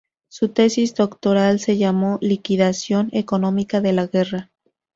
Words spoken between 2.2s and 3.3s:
"Liquidación